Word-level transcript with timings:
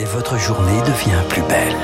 et 0.00 0.04
votre 0.04 0.38
journée 0.38 0.80
devient 0.80 1.22
plus 1.28 1.42
belle. 1.42 1.76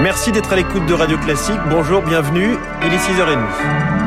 Merci 0.00 0.30
d'être 0.30 0.52
à 0.52 0.56
l'écoute 0.56 0.86
de 0.86 0.94
Radio 0.94 1.18
Classique. 1.18 1.58
Bonjour, 1.68 2.02
bienvenue. 2.02 2.56
Il 2.86 2.92
est 2.92 2.98
6h30. 2.98 4.03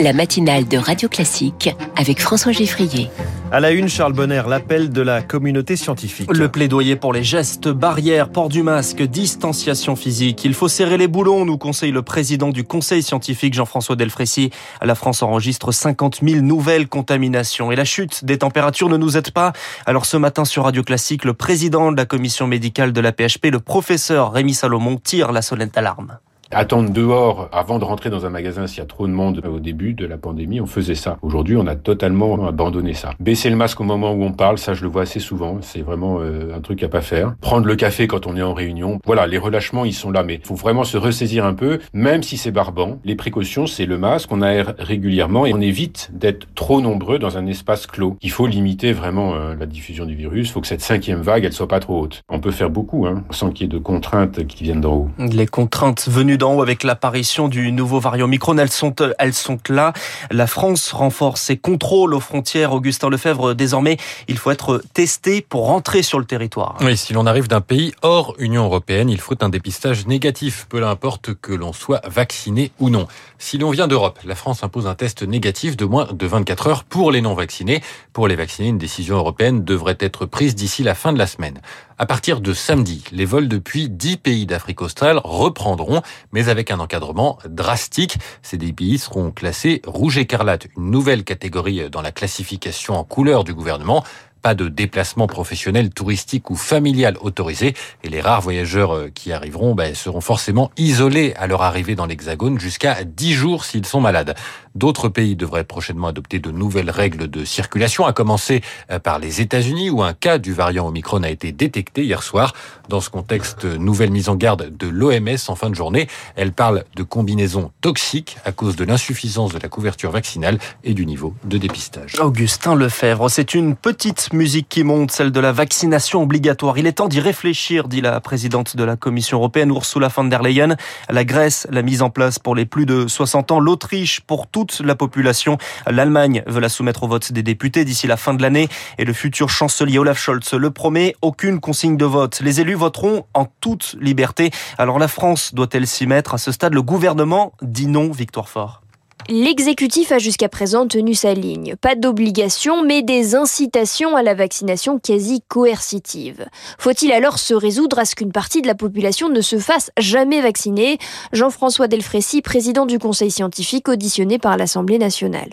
La 0.00 0.12
matinale 0.12 0.66
de 0.66 0.78
Radio 0.78 1.08
Classique 1.08 1.70
avec 1.96 2.20
François 2.20 2.52
Geffrier. 2.52 3.10
À 3.50 3.60
la 3.60 3.70
une, 3.72 3.88
Charles 3.88 4.14
Bonner, 4.14 4.42
l'appel 4.48 4.90
de 4.90 5.02
la 5.02 5.20
communauté 5.20 5.76
scientifique. 5.76 6.34
Le 6.34 6.48
plaidoyer 6.48 6.96
pour 6.96 7.12
les 7.12 7.22
gestes 7.22 7.68
barrières, 7.68 8.30
port 8.30 8.48
du 8.48 8.62
masque, 8.62 9.02
distanciation 9.02 9.94
physique. 9.94 10.44
Il 10.44 10.54
faut 10.54 10.68
serrer 10.68 10.96
les 10.96 11.08
boulons, 11.08 11.44
nous 11.44 11.58
conseille 11.58 11.92
le 11.92 12.02
président 12.02 12.48
du 12.48 12.64
conseil 12.64 13.02
scientifique 13.02 13.52
Jean-François 13.52 13.94
Delfrécy. 13.94 14.50
La 14.80 14.94
France 14.94 15.22
enregistre 15.22 15.72
50 15.72 16.20
000 16.22 16.40
nouvelles 16.40 16.88
contaminations 16.88 17.70
et 17.70 17.76
la 17.76 17.84
chute 17.84 18.24
des 18.24 18.38
températures 18.38 18.88
ne 18.88 18.96
nous 18.96 19.16
aide 19.16 19.30
pas. 19.30 19.52
Alors 19.84 20.06
ce 20.06 20.16
matin 20.16 20.44
sur 20.44 20.64
Radio 20.64 20.82
Classique, 20.82 21.24
le 21.24 21.34
président 21.34 21.92
de 21.92 21.96
la 21.96 22.06
commission 22.06 22.46
médicale 22.46 22.92
de 22.92 23.00
la 23.00 23.12
PHP, 23.12 23.46
le 23.52 23.60
professeur 23.60 24.32
Rémi 24.32 24.54
Salomon, 24.54 24.96
tire 24.96 25.32
la 25.32 25.42
solennelle 25.42 25.72
alarme. 25.76 26.18
Attendre 26.54 26.90
dehors 26.90 27.48
avant 27.50 27.78
de 27.78 27.84
rentrer 27.84 28.10
dans 28.10 28.26
un 28.26 28.30
magasin 28.30 28.66
s'il 28.66 28.78
y 28.78 28.82
a 28.82 28.86
trop 28.86 29.06
de 29.06 29.12
monde 29.12 29.40
au 29.46 29.58
début 29.58 29.94
de 29.94 30.04
la 30.04 30.18
pandémie, 30.18 30.60
on 30.60 30.66
faisait 30.66 30.94
ça. 30.94 31.16
Aujourd'hui, 31.22 31.56
on 31.56 31.66
a 31.66 31.76
totalement 31.76 32.46
abandonné 32.46 32.92
ça. 32.92 33.14
Baisser 33.20 33.48
le 33.48 33.56
masque 33.56 33.80
au 33.80 33.84
moment 33.84 34.12
où 34.12 34.22
on 34.22 34.32
parle, 34.32 34.58
ça 34.58 34.74
je 34.74 34.82
le 34.82 34.88
vois 34.88 35.02
assez 35.02 35.18
souvent, 35.18 35.58
c'est 35.62 35.80
vraiment 35.80 36.18
euh, 36.20 36.54
un 36.54 36.60
truc 36.60 36.82
à 36.82 36.88
pas 36.88 37.00
faire. 37.00 37.34
Prendre 37.40 37.66
le 37.66 37.74
café 37.74 38.06
quand 38.06 38.26
on 38.26 38.36
est 38.36 38.42
en 38.42 38.52
réunion, 38.52 39.00
voilà, 39.06 39.26
les 39.26 39.38
relâchements 39.38 39.86
ils 39.86 39.94
sont 39.94 40.10
là, 40.10 40.24
mais 40.24 40.40
faut 40.44 40.54
vraiment 40.54 40.84
se 40.84 40.98
ressaisir 40.98 41.46
un 41.46 41.54
peu, 41.54 41.78
même 41.94 42.22
si 42.22 42.36
c'est 42.36 42.50
barbant. 42.50 42.98
Les 43.02 43.14
précautions, 43.14 43.66
c'est 43.66 43.86
le 43.86 43.96
masque, 43.96 44.30
on 44.30 44.42
aère 44.42 44.74
régulièrement 44.78 45.46
et 45.46 45.54
on 45.54 45.60
évite 45.60 46.10
d'être 46.12 46.48
trop 46.54 46.82
nombreux 46.82 47.18
dans 47.18 47.38
un 47.38 47.46
espace 47.46 47.86
clos. 47.86 48.18
Il 48.20 48.30
faut 48.30 48.46
limiter 48.46 48.92
vraiment 48.92 49.34
euh, 49.36 49.54
la 49.58 49.64
diffusion 49.64 50.04
du 50.04 50.14
virus, 50.14 50.48
il 50.48 50.52
faut 50.52 50.60
que 50.60 50.66
cette 50.66 50.82
cinquième 50.82 51.22
vague, 51.22 51.46
elle 51.46 51.54
soit 51.54 51.68
pas 51.68 51.80
trop 51.80 52.02
haute. 52.02 52.20
On 52.28 52.40
peut 52.40 52.50
faire 52.50 52.68
beaucoup, 52.68 53.06
hein, 53.06 53.24
sans 53.30 53.52
qu'il 53.52 53.66
y 53.66 53.70
ait 53.70 53.72
de 53.72 53.82
contraintes 53.82 54.46
qui 54.46 54.64
viennent 54.64 54.82
d'en 54.82 54.92
haut. 54.92 55.08
Les 55.18 55.46
contraintes 55.46 56.06
venues 56.10 56.36
avec 56.42 56.82
l'apparition 56.82 57.48
du 57.48 57.70
nouveau 57.70 58.00
variant 58.00 58.26
Micron. 58.26 58.58
Elles 58.58 58.70
sont, 58.70 58.94
elles 59.18 59.32
sont 59.32 59.58
là. 59.68 59.92
La 60.30 60.48
France 60.48 60.92
renforce 60.92 61.40
ses 61.42 61.56
contrôles 61.56 62.14
aux 62.14 62.20
frontières. 62.20 62.72
Augustin 62.72 63.10
Lefebvre, 63.10 63.54
désormais, 63.54 63.96
il 64.26 64.38
faut 64.38 64.50
être 64.50 64.82
testé 64.92 65.40
pour 65.40 65.66
rentrer 65.66 66.02
sur 66.02 66.18
le 66.18 66.24
territoire. 66.24 66.76
Oui, 66.80 66.96
si 66.96 67.12
l'on 67.12 67.26
arrive 67.26 67.46
d'un 67.46 67.60
pays 67.60 67.92
hors 68.02 68.34
Union 68.38 68.64
européenne, 68.64 69.08
il 69.08 69.20
faut 69.20 69.36
un 69.40 69.48
dépistage 69.48 70.06
négatif, 70.06 70.66
peu 70.68 70.84
importe 70.84 71.34
que 71.34 71.52
l'on 71.52 71.72
soit 71.72 72.00
vacciné 72.08 72.72
ou 72.80 72.90
non. 72.90 73.06
Si 73.38 73.56
l'on 73.56 73.70
vient 73.70 73.86
d'Europe, 73.86 74.18
la 74.24 74.34
France 74.34 74.64
impose 74.64 74.88
un 74.88 74.94
test 74.94 75.22
négatif 75.22 75.76
de 75.76 75.84
moins 75.84 76.08
de 76.12 76.26
24 76.26 76.66
heures 76.66 76.84
pour 76.84 77.12
les 77.12 77.20
non 77.20 77.34
vaccinés. 77.34 77.82
Pour 78.12 78.26
les 78.26 78.34
vaccinés, 78.34 78.68
une 78.68 78.78
décision 78.78 79.16
européenne 79.16 79.64
devrait 79.64 79.98
être 80.00 80.26
prise 80.26 80.56
d'ici 80.56 80.82
la 80.82 80.96
fin 80.96 81.12
de 81.12 81.18
la 81.18 81.28
semaine. 81.28 81.60
À 82.02 82.06
partir 82.06 82.40
de 82.40 82.52
samedi, 82.52 83.04
les 83.12 83.24
vols 83.24 83.46
depuis 83.46 83.88
10 83.88 84.16
pays 84.16 84.44
d'Afrique 84.44 84.82
australe 84.82 85.20
reprendront, 85.22 86.02
mais 86.32 86.48
avec 86.48 86.72
un 86.72 86.80
encadrement 86.80 87.38
drastique. 87.48 88.18
Ces 88.42 88.56
10 88.56 88.72
pays 88.72 88.98
seront 88.98 89.30
classés 89.30 89.80
rouge 89.86 90.18
écarlate, 90.18 90.66
une 90.76 90.90
nouvelle 90.90 91.22
catégorie 91.22 91.88
dans 91.90 92.02
la 92.02 92.10
classification 92.10 92.94
en 92.94 93.04
couleur 93.04 93.44
du 93.44 93.54
gouvernement 93.54 94.02
pas 94.42 94.54
de 94.54 94.68
déplacement 94.68 95.28
professionnel, 95.28 95.90
touristique 95.90 96.50
ou 96.50 96.56
familial 96.56 97.16
autorisé. 97.20 97.74
Et 98.02 98.08
les 98.08 98.20
rares 98.20 98.40
voyageurs 98.40 98.94
euh, 98.94 99.08
qui 99.08 99.32
arriveront 99.32 99.74
ben, 99.74 99.94
seront 99.94 100.20
forcément 100.20 100.70
isolés 100.76 101.32
à 101.36 101.46
leur 101.46 101.62
arrivée 101.62 101.94
dans 101.94 102.06
l'Hexagone 102.06 102.58
jusqu'à 102.58 103.04
10 103.04 103.32
jours 103.32 103.64
s'ils 103.64 103.86
sont 103.86 104.00
malades. 104.00 104.34
D'autres 104.74 105.08
pays 105.08 105.36
devraient 105.36 105.64
prochainement 105.64 106.08
adopter 106.08 106.38
de 106.38 106.50
nouvelles 106.50 106.90
règles 106.90 107.28
de 107.28 107.44
circulation, 107.44 108.06
à 108.06 108.12
commencer 108.12 108.62
euh, 108.90 108.98
par 108.98 109.18
les 109.18 109.40
États-Unis 109.40 109.90
où 109.90 110.02
un 110.02 110.14
cas 110.14 110.38
du 110.38 110.52
variant 110.52 110.88
Omicron 110.88 111.22
a 111.22 111.30
été 111.30 111.52
détecté 111.52 112.04
hier 112.04 112.22
soir. 112.22 112.54
Dans 112.88 113.00
ce 113.00 113.10
contexte, 113.10 113.64
nouvelle 113.64 114.10
mise 114.10 114.28
en 114.28 114.36
garde 114.36 114.76
de 114.76 114.88
l'OMS 114.88 115.36
en 115.48 115.54
fin 115.54 115.70
de 115.70 115.74
journée. 115.74 116.08
Elle 116.36 116.52
parle 116.52 116.84
de 116.96 117.02
combinaisons 117.02 117.70
toxiques 117.80 118.36
à 118.44 118.52
cause 118.52 118.76
de 118.76 118.84
l'insuffisance 118.84 119.52
de 119.52 119.58
la 119.58 119.68
couverture 119.68 120.10
vaccinale 120.10 120.58
et 120.84 120.94
du 120.94 121.06
niveau 121.06 121.34
de 121.44 121.58
dépistage. 121.58 122.14
Augustin 122.20 122.74
Lefebvre, 122.74 123.28
c'est 123.28 123.54
une 123.54 123.76
petite 123.76 124.32
musique 124.32 124.68
qui 124.68 124.84
monte, 124.84 125.10
celle 125.10 125.32
de 125.32 125.40
la 125.40 125.52
vaccination 125.52 126.22
obligatoire. 126.22 126.78
Il 126.78 126.86
est 126.86 126.92
temps 126.92 127.08
d'y 127.08 127.20
réfléchir, 127.20 127.88
dit 127.88 128.00
la 128.00 128.20
présidente 128.20 128.76
de 128.76 128.84
la 128.84 128.96
Commission 128.96 129.38
européenne, 129.38 129.70
Ursula 129.70 130.08
von 130.08 130.24
der 130.24 130.42
Leyen. 130.42 130.76
La 131.08 131.24
Grèce 131.24 131.66
l'a 131.70 131.82
mise 131.82 132.02
en 132.02 132.10
place 132.10 132.38
pour 132.38 132.54
les 132.54 132.66
plus 132.66 132.86
de 132.86 133.06
60 133.06 133.52
ans, 133.52 133.60
l'Autriche 133.60 134.20
pour 134.20 134.46
toute 134.64 134.80
la 134.80 134.94
population. 134.94 135.58
L'Allemagne 135.90 136.42
veut 136.46 136.60
la 136.60 136.68
soumettre 136.68 137.02
au 137.02 137.08
vote 137.08 137.32
des 137.32 137.42
députés 137.42 137.84
d'ici 137.84 138.06
la 138.06 138.16
fin 138.16 138.34
de 138.34 138.42
l'année 138.42 138.68
et 138.98 139.04
le 139.04 139.12
futur 139.12 139.50
chancelier 139.50 139.98
Olaf 139.98 140.18
Scholz 140.18 140.52
le 140.52 140.70
promet, 140.70 141.14
aucune 141.22 141.60
consigne 141.60 141.96
de 141.96 142.04
vote. 142.04 142.40
Les 142.40 142.60
élus 142.60 142.74
voteront 142.74 143.24
en 143.34 143.46
toute 143.60 143.96
liberté. 144.00 144.50
Alors 144.78 144.98
la 144.98 145.08
France 145.08 145.54
doit-elle 145.54 145.86
s'y 145.86 146.06
mettre? 146.06 146.34
À 146.34 146.38
ce 146.38 146.52
stade, 146.52 146.74
le 146.74 146.82
gouvernement 146.82 147.52
dit 147.62 147.86
non, 147.86 148.10
Victoire 148.10 148.48
Fort. 148.48 148.81
L'exécutif 149.28 150.12
a 150.12 150.18
jusqu'à 150.18 150.48
présent 150.48 150.86
tenu 150.86 151.14
sa 151.14 151.34
ligne. 151.34 151.76
Pas 151.80 151.94
d'obligation, 151.94 152.84
mais 152.84 153.02
des 153.02 153.34
incitations 153.34 154.16
à 154.16 154.22
la 154.22 154.34
vaccination 154.34 154.98
quasi 154.98 155.42
coercitives. 155.48 156.46
Faut-il 156.78 157.12
alors 157.12 157.38
se 157.38 157.54
résoudre 157.54 157.98
à 157.98 158.04
ce 158.04 158.14
qu'une 158.14 158.32
partie 158.32 158.62
de 158.62 158.66
la 158.66 158.74
population 158.74 159.28
ne 159.28 159.40
se 159.40 159.58
fasse 159.58 159.90
jamais 159.98 160.40
vacciner? 160.40 160.98
Jean-François 161.32 161.88
Delfrécy, 161.88 162.42
président 162.42 162.86
du 162.86 162.98
Conseil 162.98 163.30
scientifique, 163.30 163.88
auditionné 163.88 164.38
par 164.38 164.56
l'Assemblée 164.56 164.98
nationale. 164.98 165.50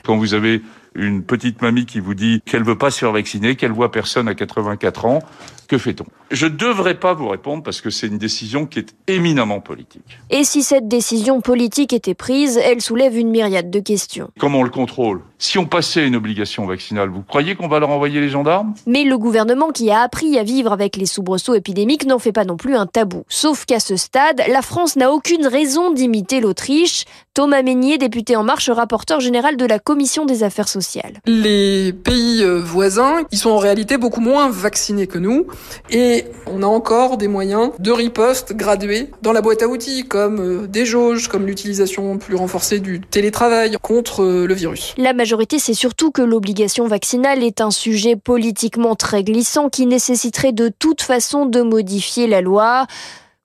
Une 0.96 1.24
petite 1.24 1.62
mamie 1.62 1.86
qui 1.86 2.00
vous 2.00 2.14
dit 2.14 2.42
qu'elle 2.46 2.64
veut 2.64 2.78
pas 2.78 2.92
se 2.92 3.00
faire 3.00 3.12
vacciner, 3.12 3.56
qu'elle 3.56 3.72
voit 3.72 3.92
personne 3.92 4.28
à 4.28 4.36
84 4.36 5.06
ans, 5.06 5.20
que 5.68 5.78
fait-on? 5.78 6.06
Je 6.32 6.48
ne 6.48 6.52
devrais 6.52 7.00
pas 7.00 7.14
vous 7.14 7.28
répondre 7.28 7.64
parce 7.64 7.82
que 7.82 7.90
c'est 7.90 8.08
une 8.08 8.18
décision 8.18 8.66
qui 8.66 8.80
est 8.80 8.96
éminemment 9.08 9.62
politique. 9.62 10.20
Et 10.30 10.44
si 10.44 10.64
cette 10.64 10.88
décision 10.88 11.42
politique 11.42 11.94
était 11.94 12.16
prise, 12.16 12.58
elle 12.58 12.82
soulève 12.82 13.16
une 13.18 13.30
myriade 13.30 13.70
de 13.70 13.80
questions. 13.80 14.32
Comment 14.40 14.60
on 14.60 14.64
le 14.64 14.70
contrôle? 14.70 15.22
Si 15.42 15.58
on 15.58 15.66
passait 15.66 16.06
une 16.06 16.18
obligation 16.18 16.66
vaccinale, 16.66 17.08
vous 17.08 17.22
croyez 17.22 17.56
qu'on 17.56 17.70
va 17.70 17.80
leur 17.80 17.92
envoyer 17.92 18.20
les 18.20 18.28
gendarmes? 18.28 18.74
Mais 18.86 19.06
le 19.06 19.18
gouvernement 19.18 19.70
qui 19.70 19.90
a 19.90 20.02
appris 20.02 20.38
à 20.38 20.44
vivre 20.44 20.74
avec 20.74 20.98
les 20.98 21.06
soubresauts 21.06 21.56
épidémiques 21.56 22.06
n'en 22.06 22.20
fait 22.20 22.34
pas 22.34 22.44
non 22.44 22.58
plus 22.58 22.76
un 22.76 22.86
tabou. 22.86 23.24
Sauf 23.30 23.64
qu'à 23.64 23.80
ce 23.80 23.96
stade, 23.96 24.44
la 24.50 24.62
France 24.62 24.98
n'a 24.98 25.14
aucune 25.14 25.48
raison 25.48 25.94
d'imiter 25.94 26.42
l'Autriche. 26.42 27.06
Thomas 27.34 27.62
Meignier, 27.62 27.98
député 27.98 28.36
En 28.36 28.44
Marche, 28.44 28.70
rapporteur 28.70 29.22
général 29.22 29.56
de 29.56 29.66
la 29.66 29.80
Commission 29.80 30.26
des 30.26 30.44
affaires 30.44 30.68
sociales. 30.68 31.22
Les 31.26 31.94
pays 31.94 32.44
euh, 32.44 32.60
voisins, 32.60 33.22
ils 33.32 33.38
sont 33.38 33.52
en 33.52 33.60
réalité 33.60 33.98
beaucoup 33.98 34.20
moins 34.20 34.50
vaccinés 34.50 35.08
que 35.08 35.20
nous. 35.20 35.48
Et 35.90 36.26
on 36.48 36.64
a 36.64 36.66
encore 36.66 37.16
des 37.16 37.30
moyens 37.30 37.72
de 37.80 37.92
riposte 37.92 38.58
gradués 38.58 39.10
dans 39.22 39.32
la 39.32 39.40
boîte 39.40 39.62
à 39.62 39.70
outils, 39.70 40.06
comme 40.06 40.42
euh, 40.42 40.68
des 40.68 40.86
jauges, 40.86 41.30
comme 41.30 41.46
l'utilisation 41.46 42.18
plus 42.18 42.36
renforcée 42.36 42.82
du 42.82 43.00
télétravail 43.00 43.78
contre 43.82 44.24
euh, 44.24 44.46
le 44.46 44.54
virus. 44.54 44.94
La 44.98 45.14
c'est 45.60 45.74
surtout 45.74 46.12
que 46.12 46.22
l'obligation 46.22 46.88
vaccinale 46.88 47.44
est 47.44 47.62
un 47.62 47.72
sujet 47.72 48.16
politiquement 48.16 48.96
très 48.96 49.24
glissant 49.24 49.70
qui 49.70 49.86
nécessiterait 49.86 50.52
de 50.52 50.70
toute 50.70 51.02
façon 51.02 51.46
de 51.46 51.62
modifier 51.62 52.28
la 52.28 52.42
loi 52.42 52.88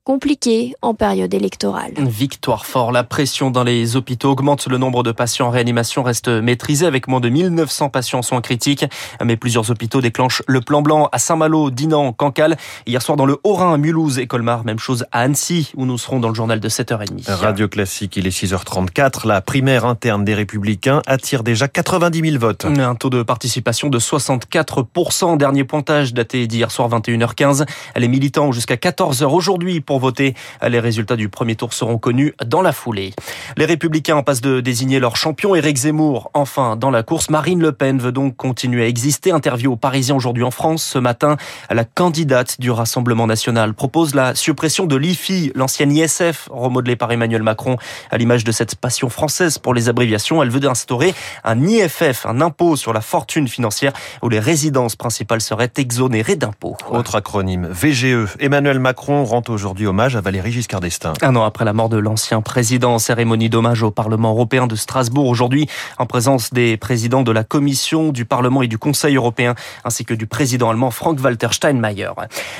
compliqué 0.05 0.75
en 0.83 0.93
période 0.93 1.33
électorale. 1.33 1.93
Victoire 1.97 2.67
fort, 2.67 2.91
la 2.91 3.03
pression 3.03 3.49
dans 3.49 3.63
les 3.63 3.95
hôpitaux 3.95 4.29
augmente, 4.29 4.67
le 4.67 4.77
nombre 4.77 5.01
de 5.01 5.11
patients 5.11 5.47
en 5.47 5.49
réanimation 5.49 6.03
reste 6.03 6.27
maîtrisé 6.27 6.85
avec 6.85 7.07
moins 7.07 7.19
de 7.19 7.27
1900 7.27 7.89
patients 7.89 8.19
en 8.19 8.21
soins 8.21 8.41
critiques, 8.41 8.85
mais 9.23 9.35
plusieurs 9.35 9.71
hôpitaux 9.71 10.01
déclenchent 10.01 10.43
le 10.45 10.61
plan 10.61 10.83
blanc 10.83 11.09
à 11.11 11.17
Saint-Malo, 11.17 11.71
Dinan, 11.71 12.13
Cancale, 12.13 12.55
hier 12.85 13.01
soir 13.01 13.17
dans 13.17 13.25
le 13.25 13.39
Haut-Rhin, 13.43 13.79
Mulhouse 13.79 14.19
et 14.19 14.27
Colmar, 14.27 14.63
même 14.63 14.77
chose 14.77 15.07
à 15.11 15.21
Annecy 15.21 15.71
où 15.75 15.87
nous 15.87 15.97
serons 15.97 16.19
dans 16.19 16.29
le 16.29 16.35
journal 16.35 16.59
de 16.59 16.69
7h30. 16.69 17.31
Radio 17.31 17.67
Classique, 17.67 18.15
il 18.15 18.27
est 18.27 18.43
6h34, 18.43 19.27
la 19.27 19.41
primaire 19.41 19.85
interne 19.85 20.23
des 20.23 20.35
Républicains 20.35 21.01
attire 21.07 21.41
déjà 21.43 21.67
90 21.67 22.29
000 22.29 22.39
votes. 22.39 22.65
Un 22.65 22.93
taux 22.93 23.09
de 23.09 23.23
participation 23.23 23.89
de 23.89 23.97
64%, 23.97 25.37
dernier 25.37 25.63
pointage 25.63 26.13
daté 26.13 26.45
d'hier 26.45 26.69
soir 26.69 26.89
21h15. 26.91 27.65
Les 27.95 28.07
militants 28.07 28.49
ont 28.49 28.51
jusqu'à 28.51 28.75
14h 28.75 29.25
aujourd'hui 29.25 29.81
pour 29.81 29.94
voter. 29.99 30.33
Les 30.67 30.79
résultats 30.79 31.15
du 31.15 31.29
premier 31.29 31.55
tour 31.55 31.73
seront 31.73 31.97
connus 31.97 32.33
dans 32.45 32.61
la 32.61 32.71
foulée. 32.71 33.13
Les 33.57 33.65
Républicains 33.65 34.15
en 34.15 34.23
passent 34.23 34.41
de 34.41 34.59
désigner 34.59 34.99
leur 34.99 35.15
champion, 35.15 35.55
Éric 35.55 35.77
Zemmour. 35.77 36.31
Enfin, 36.33 36.75
dans 36.75 36.91
la 36.91 37.03
course, 37.03 37.29
Marine 37.29 37.61
Le 37.61 37.71
Pen 37.71 37.99
veut 37.99 38.11
donc 38.11 38.35
continuer 38.35 38.83
à 38.83 38.87
exister. 38.87 39.31
Interview 39.31 39.73
aux 39.73 39.77
Parisiens 39.77 40.15
aujourd'hui 40.15 40.43
en 40.43 40.51
France. 40.51 40.83
Ce 40.83 40.99
matin, 40.99 41.37
la 41.69 41.85
candidate 41.85 42.59
du 42.59 42.71
Rassemblement 42.71 43.27
national 43.27 43.73
propose 43.73 44.15
la 44.15 44.35
suppression 44.35 44.85
de 44.85 44.95
l'IFI, 44.95 45.51
l'ancienne 45.55 45.91
ISF, 45.91 46.49
remodelée 46.51 46.95
par 46.95 47.11
Emmanuel 47.11 47.43
Macron. 47.43 47.77
À 48.11 48.17
l'image 48.17 48.43
de 48.43 48.51
cette 48.51 48.75
passion 48.75 49.09
française 49.09 49.57
pour 49.57 49.73
les 49.73 49.89
abréviations, 49.89 50.41
elle 50.41 50.49
veut 50.49 50.67
instaurer 50.67 51.13
un 51.43 51.61
IFF, 51.65 52.25
un 52.25 52.41
impôt 52.41 52.75
sur 52.75 52.93
la 52.93 53.01
fortune 53.01 53.47
financière, 53.47 53.93
où 54.21 54.29
les 54.29 54.39
résidences 54.39 54.95
principales 54.95 55.41
seraient 55.41 55.71
exonérées 55.77 56.35
d'impôts. 56.35 56.77
Autre 56.89 57.15
acronyme, 57.15 57.67
VGE. 57.67 58.35
Emmanuel 58.39 58.79
Macron 58.79 59.23
rend 59.25 59.43
aujourd'hui 59.47 59.84
rendu 59.85 59.87
hommage 59.87 60.15
à 60.15 60.21
Valéry 60.21 60.51
Giscard 60.51 60.79
d'Estaing. 60.79 61.13
Un 61.21 61.35
an 61.35 61.43
après 61.43 61.65
la 61.65 61.73
mort 61.73 61.89
de 61.89 61.97
l'ancien 61.97 62.41
président, 62.41 62.97
cérémonie 62.97 63.49
d'hommage 63.49 63.83
au 63.83 63.91
Parlement 63.91 64.31
européen 64.31 64.67
de 64.67 64.75
Strasbourg 64.75 65.27
aujourd'hui, 65.27 65.67
en 65.99 66.05
présence 66.05 66.51
des 66.53 66.77
présidents 66.77 67.21
de 67.21 67.31
la 67.31 67.43
Commission, 67.43 68.11
du 68.11 68.25
Parlement 68.25 68.61
et 68.61 68.67
du 68.67 68.77
Conseil 68.77 69.15
européen, 69.15 69.53
ainsi 69.83 70.03
que 70.05 70.13
du 70.13 70.25
président 70.25 70.69
allemand 70.69 70.91
Frank-Walter 70.91 71.49
Steinmeier. 71.51 72.09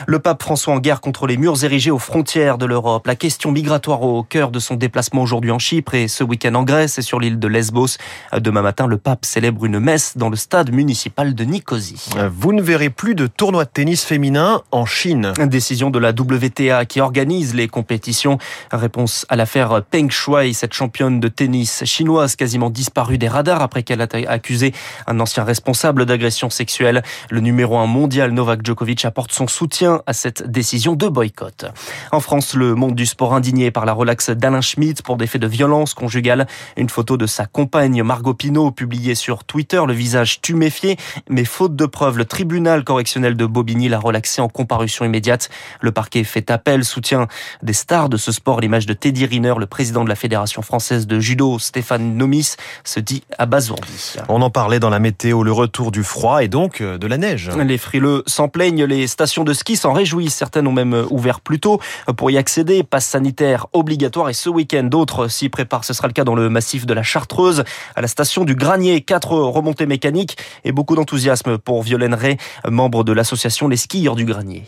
Le 0.06 0.20
pape 0.20 0.44
François 0.44 0.74
en 0.74 0.80
guerre 0.80 1.02
contre 1.02 1.26
les 1.26 1.38
murs 1.38 1.64
érigés 1.64 1.92
aux 1.92 2.00
frontières 2.00 2.58
de 2.58 2.66
l'Europe. 2.66 3.08
La 3.08 3.16
question 3.16 3.52
migratoire 3.52 4.04
au 4.04 4.24
cœur 4.24 4.52
de 4.52 4.60
son 4.60 4.76
déplacement 4.76 5.24
aujourd'hui 5.24 5.52
en 5.52 5.60
Chypre 5.60 5.96
et 5.96 6.08
ce 6.08 6.24
week-end 6.24 6.54
en 6.54 6.64
Grèce 6.64 7.00
et 7.00 7.02
sur 7.02 7.20
l'île 7.20 7.40
de 7.40 7.48
Lesbos. 7.48 7.98
Demain 8.38 8.62
matin, 8.62 8.88
le 8.88 8.98
pape 8.98 9.26
célèbre 9.26 9.66
une 9.66 9.80
messe 9.80 10.18
dans 10.18 10.30
le 10.30 10.36
stade 10.36 10.72
municipal 10.72 11.34
de 11.34 11.44
Nicosie. 11.44 12.10
Vous 12.32 12.54
ne 12.54 12.62
verrez 12.62 12.90
plus 12.90 13.16
de 13.16 13.28
tournoi 13.28 13.66
de 13.66 13.70
tennis 13.70 14.04
féminin 14.04 14.62
en 14.72 14.86
Chine. 14.86 15.34
Décision 15.46 15.90
de 15.90 16.00
la 16.00 16.10
WTA 16.10 16.86
qui 16.86 17.02
organise 17.02 17.15
les 17.16 17.70
compétitions. 17.70 18.38
Réponse 18.72 19.26
à 19.30 19.38
l'affaire 19.38 19.82
Peng 19.90 20.10
Shuai, 20.10 20.52
cette 20.52 20.74
championne 20.74 21.22
de 21.22 21.30
tennis 21.30 21.86
chinoise 21.86 22.36
quasiment 22.36 22.70
disparue 22.70 23.18
des 23.18 23.30
radars 23.30 23.62
après 23.62 23.84
qu'elle 23.84 24.02
a 24.02 24.08
accusé 24.28 24.74
un 25.08 25.20
ancien 25.22 25.46
responsable 25.46 26.06
d'agression 26.06 26.50
sexuelle. 26.50 27.04
Le 27.30 27.40
numéro 27.40 27.78
1 27.78 27.86
mondial 27.86 28.32
Novak 28.32 28.66
Djokovic 28.66 29.06
apporte 29.06 29.32
son 29.32 29.48
soutien 29.48 30.02
à 30.06 30.14
cette 30.14 30.50
décision 30.50 30.96
de 30.96 31.08
boycott. 31.08 31.66
En 32.12 32.20
France, 32.20 32.54
le 32.54 32.76
monde 32.76 32.96
du 32.96 33.06
sport 33.06 33.34
indigné 33.34 33.72
par 33.72 33.86
la 33.86 33.94
relaxe 33.94 34.30
d'Alain 34.30 34.62
Schmitt 34.62 35.02
pour 35.02 35.16
des 35.16 35.28
faits 35.28 35.42
de 35.42 35.48
violence 35.48 35.94
conjugale. 35.94 36.48
Une 36.76 36.90
photo 36.90 37.16
de 37.16 37.28
sa 37.28 37.46
compagne 37.46 38.04
Margot 38.04 38.34
Pino 38.34 38.72
publiée 38.72 39.16
sur 39.16 39.46
Twitter, 39.46 39.82
le 39.88 39.94
visage 39.94 40.42
tuméfié, 40.42 40.98
mais 41.30 41.46
faute 41.46 41.78
de 41.78 41.86
preuves, 41.86 42.18
le 42.18 42.26
tribunal 42.26 42.84
correctionnel 42.84 43.38
de 43.38 43.46
Bobigny 43.46 43.88
l'a 43.88 44.00
relaxé 44.00 44.42
en 44.42 44.50
comparution 44.50 45.06
immédiate. 45.06 45.50
Le 45.80 45.94
parquet 45.94 46.26
fait 46.26 46.52
appel, 46.52 46.84
soutien 47.06 47.28
des 47.62 47.74
stars 47.74 48.10
de 48.10 48.18
ce 48.18 48.32
sport, 48.32 48.60
l'image 48.60 48.88
de 48.88 48.94
Teddy 48.94 49.28
Riner, 49.28 49.54
le 49.60 49.68
président 49.68 50.04
de 50.04 50.10
la 50.10 50.16
Fédération 50.16 50.64
française 50.64 51.06
de 51.06 51.20
judo, 51.20 51.60
Stéphane 51.60 52.18
Nomis, 52.18 52.56
se 52.84 53.00
dit 53.00 53.22
abasourdi. 53.38 54.16
On 54.28 54.42
en 54.42 54.50
parlait 54.50 54.80
dans 54.80 54.90
la 54.90 54.98
météo, 54.98 55.44
le 55.44 55.52
retour 55.52 55.92
du 55.92 56.04
froid 56.04 56.44
et 56.44 56.48
donc 56.48 56.82
euh, 56.82 56.98
de 56.98 57.06
la 57.06 57.18
neige. 57.18 57.52
Les 57.52 57.78
frileux 57.78 58.24
s'en 58.26 58.48
plaignent, 58.48 58.86
les 58.86 59.06
stations 59.06 59.44
de 59.44 59.54
ski 59.54 59.76
s'en 59.76 59.94
réjouissent, 59.94 60.34
certaines 60.34 60.66
ont 60.66 60.72
même 60.72 61.06
ouvert 61.12 61.42
plus 61.42 61.60
tôt 61.60 61.80
pour 62.18 62.32
y 62.32 62.40
accéder, 62.40 62.82
passe 62.82 63.06
sanitaire 63.06 63.68
obligatoire 63.74 64.30
et 64.30 64.34
ce 64.34 64.50
week-end 64.50 64.86
d'autres 64.86 65.28
s'y 65.28 65.50
préparent. 65.50 65.86
Ce 65.86 65.94
sera 65.94 66.08
le 66.08 66.14
cas 66.14 66.24
dans 66.24 66.36
le 66.36 66.50
massif 66.50 66.88
de 66.88 66.94
la 66.96 67.04
Chartreuse, 67.04 67.64
à 67.96 68.02
la 68.02 68.08
station 68.08 68.46
du 68.46 68.56
Granier, 68.56 69.02
quatre 69.02 69.34
remontées 69.34 69.86
mécaniques 69.86 70.38
et 70.64 70.72
beaucoup 70.72 70.96
d'enthousiasme 70.96 71.60
pour 71.60 71.84
Violaine 71.84 72.16
Ray, 72.16 72.38
membre 72.68 73.04
de 73.04 73.12
l'association 73.12 73.68
Les 73.68 73.78
Skieurs 73.78 74.16
du 74.16 74.26
Granier. 74.26 74.64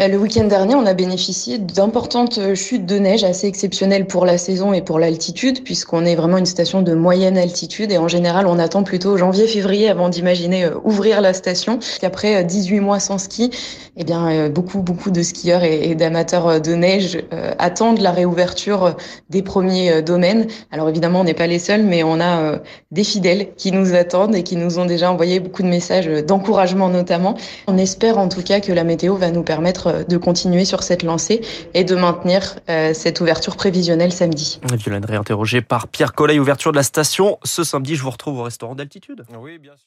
Euh, 0.00 0.08
le 0.08 0.16
week-end 0.16 0.44
dernier, 0.44 0.74
on 0.74 0.86
a 0.86 0.94
bénéficié 0.94 1.58
d'importantes 1.58 2.38
euh, 2.38 2.54
chutes 2.54 2.86
de 2.86 2.98
neige 2.98 3.22
assez 3.22 3.46
exceptionnelles 3.46 4.06
pour 4.06 4.24
la 4.24 4.38
saison 4.38 4.72
et 4.72 4.80
pour 4.80 4.98
l'altitude, 4.98 5.62
puisqu'on 5.62 6.06
est 6.06 6.14
vraiment 6.14 6.38
une 6.38 6.46
station 6.46 6.80
de 6.80 6.94
moyenne 6.94 7.36
altitude 7.36 7.92
et 7.92 7.98
en 7.98 8.08
général, 8.08 8.46
on 8.46 8.58
attend 8.58 8.82
plutôt 8.82 9.18
janvier-février 9.18 9.90
avant 9.90 10.08
d'imaginer 10.08 10.64
euh, 10.64 10.70
ouvrir 10.84 11.20
la 11.20 11.34
station. 11.34 11.80
Après 12.02 12.42
18 12.44 12.80
mois 12.80 12.98
sans 12.98 13.18
ski, 13.18 13.50
eh 13.98 14.04
bien, 14.04 14.48
beaucoup, 14.48 14.80
beaucoup 14.80 15.10
de 15.10 15.22
skieurs 15.22 15.64
et, 15.64 15.94
d'amateurs 15.94 16.60
de 16.60 16.74
neige 16.74 17.18
attendent 17.58 18.00
la 18.00 18.12
réouverture 18.12 18.96
des 19.28 19.42
premiers 19.42 20.00
domaines. 20.00 20.46
Alors 20.70 20.88
évidemment, 20.88 21.20
on 21.20 21.24
n'est 21.24 21.34
pas 21.34 21.46
les 21.46 21.58
seuls, 21.58 21.82
mais 21.82 22.02
on 22.02 22.20
a 22.20 22.60
des 22.90 23.04
fidèles 23.04 23.48
qui 23.56 23.72
nous 23.72 23.94
attendent 23.94 24.34
et 24.34 24.42
qui 24.42 24.56
nous 24.56 24.78
ont 24.78 24.86
déjà 24.86 25.12
envoyé 25.12 25.40
beaucoup 25.40 25.62
de 25.62 25.68
messages 25.68 26.06
d'encouragement 26.06 26.88
notamment. 26.88 27.34
On 27.66 27.76
espère 27.76 28.16
en 28.16 28.28
tout 28.28 28.42
cas 28.42 28.60
que 28.60 28.72
la 28.72 28.84
météo 28.84 29.16
va 29.16 29.30
nous 29.30 29.42
permettre 29.42 29.89
de 30.08 30.16
continuer 30.16 30.64
sur 30.64 30.82
cette 30.82 31.02
lancée 31.02 31.40
et 31.74 31.84
de 31.84 31.94
maintenir 31.94 32.56
euh, 32.68 32.94
cette 32.94 33.20
ouverture 33.20 33.56
prévisionnelle 33.56 34.12
samedi. 34.12 34.60
Violaine 34.72 35.04
réinterrogée 35.04 35.60
par 35.60 35.88
Pierre 35.88 36.12
Collet, 36.12 36.38
ouverture 36.38 36.72
de 36.72 36.76
la 36.76 36.82
station 36.82 37.38
ce 37.44 37.64
samedi. 37.64 37.96
Je 37.96 38.02
vous 38.02 38.10
retrouve 38.10 38.38
au 38.38 38.42
restaurant 38.42 38.74
d'altitude. 38.74 39.24
Oui, 39.40 39.58
bien 39.58 39.72
sûr. 39.72 39.86